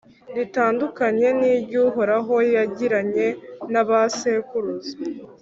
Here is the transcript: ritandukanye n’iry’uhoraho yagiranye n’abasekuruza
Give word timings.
ritandukanye 0.35 1.27
n’iry’uhoraho 1.39 2.35
yagiranye 2.53 3.27
n’abasekuruza 3.71 4.95